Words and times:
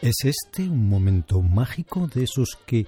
¿Es 0.00 0.14
este 0.24 0.62
un 0.62 0.88
momento 0.88 1.42
mágico 1.42 2.06
de 2.06 2.24
esos 2.24 2.58
que 2.66 2.86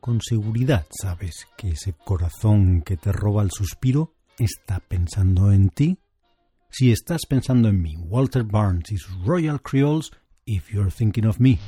con 0.00 0.20
seguridad 0.20 0.86
sabes 0.90 1.46
que 1.56 1.70
ese 1.70 1.92
corazón 1.92 2.82
que 2.82 2.96
te 2.96 3.12
roba 3.12 3.42
el 3.42 3.50
suspiro 3.50 4.14
está 4.38 4.80
pensando 4.80 5.52
en 5.52 5.70
ti? 5.70 5.98
Si 6.70 6.90
estás 6.90 7.20
pensando 7.28 7.68
en 7.68 7.82
mí, 7.82 7.96
Walter 7.96 8.42
Barnes 8.42 8.90
y 8.90 8.96
Royal 9.24 9.60
Creoles, 9.62 10.10
if 10.44 10.70
you're 10.70 10.90
thinking 10.90 11.26
of 11.26 11.38
me. 11.38 11.58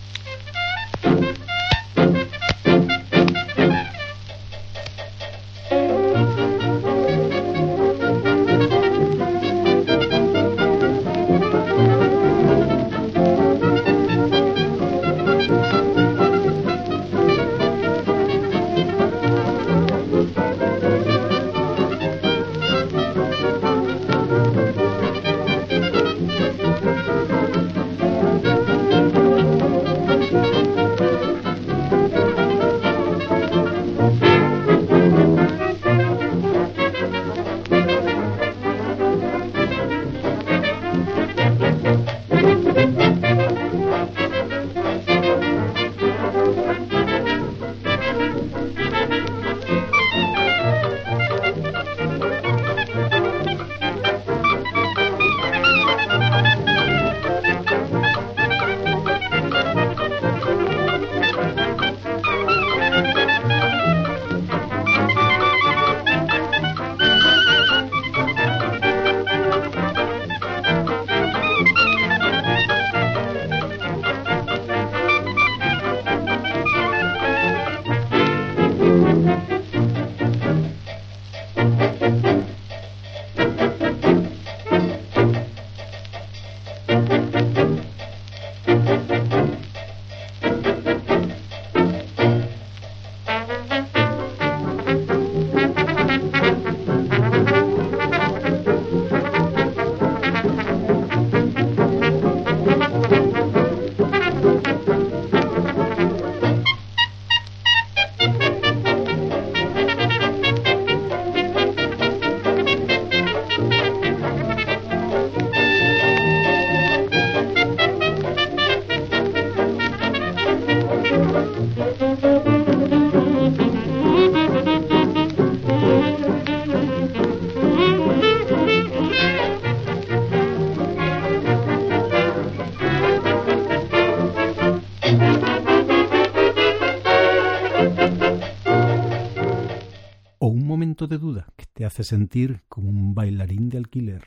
De 141.04 141.18
duda 141.18 141.52
que 141.56 141.66
te 141.66 141.84
hace 141.84 142.02
sentir 142.02 142.62
como 142.70 142.88
un 142.88 143.14
bailarín 143.14 143.68
de 143.68 143.76
alquiler. 143.76 144.24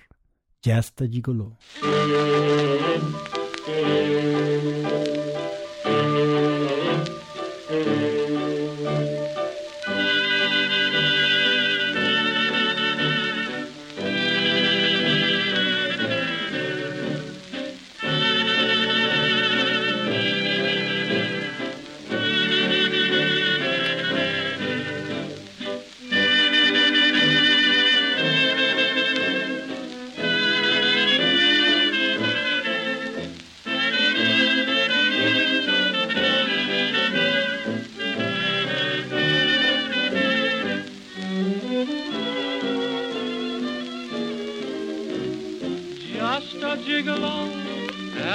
Ya 0.61 0.77
está 0.77 1.05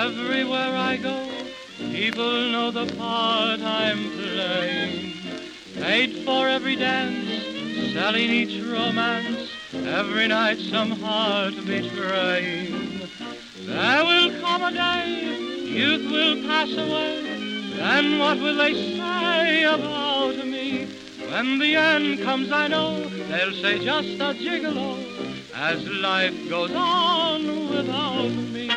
Everywhere 0.05 0.77
I 0.77 0.99
go, 0.99 1.17
people 1.79 2.51
know 2.53 2.71
the 2.71 2.85
part 2.95 3.61
I'm 3.63 4.11
playing. 4.11 5.15
Paid 5.77 6.27
for 6.27 6.47
every 6.47 6.77
dance, 6.77 7.95
selling 7.95 8.29
each 8.29 8.63
romance, 8.63 9.49
every 9.73 10.29
night 10.29 10.59
some 10.59 10.91
heart 10.91 11.55
betraying. 11.65 13.01
There 13.61 14.05
will 14.05 14.39
come 14.43 14.63
a 14.65 14.73
day, 14.73 15.09
youth 15.81 16.05
will 16.13 16.43
pass 16.49 16.71
away, 16.73 17.23
then 17.75 18.19
what 18.19 18.39
will 18.41 18.59
they 18.59 18.75
say 18.75 19.65
about 19.65 20.37
me? 20.47 20.85
When 21.31 21.59
the 21.59 21.77
end 21.77 22.21
comes, 22.23 22.53
I 22.53 22.69
know 22.69 23.09
they'll 23.09 23.55
say 23.55 23.83
just 23.83 24.21
a 24.21 24.35
gigolo 24.35 25.03
as 25.55 25.83
life 25.89 26.37
goes 26.51 26.73
on 26.73 27.71
without 27.71 28.29
me. 28.29 28.71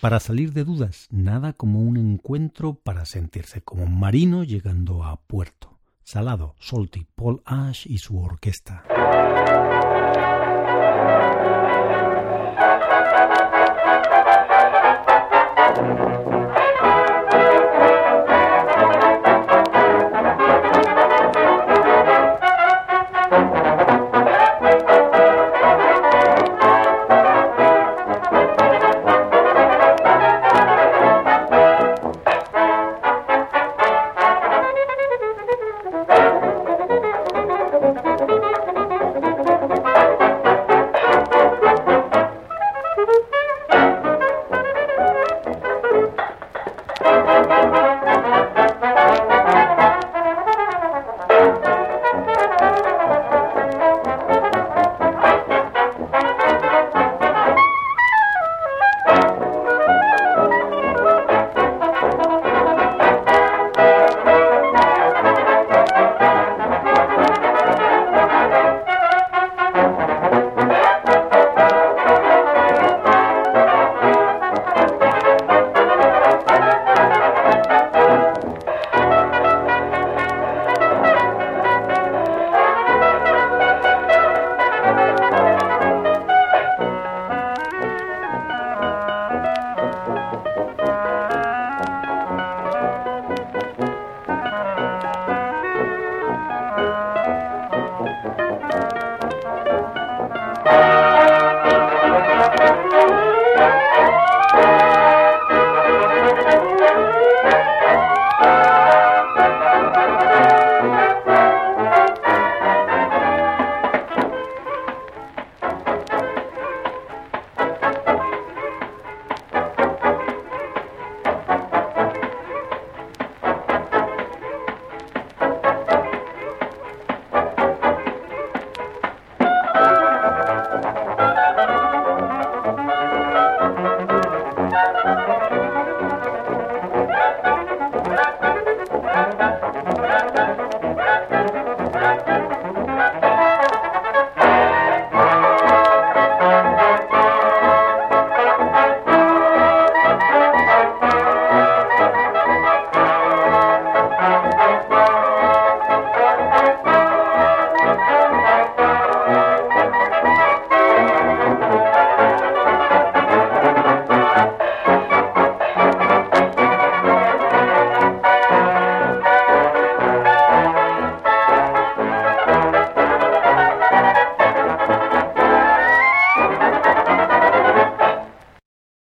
Para 0.00 0.20
salir 0.20 0.52
de 0.52 0.64
dudas, 0.64 1.08
nada 1.10 1.54
como 1.54 1.80
un 1.80 1.96
encuentro 1.96 2.74
para 2.74 3.06
sentirse 3.06 3.62
como 3.62 3.84
un 3.84 3.98
marino 3.98 4.44
llegando 4.44 5.04
a 5.04 5.16
puerto. 5.16 5.78
Salado, 6.04 6.54
Solti, 6.60 7.06
Paul 7.14 7.42
Ash 7.46 7.86
y 7.86 7.98
su 7.98 8.18
orquesta. 8.18 8.84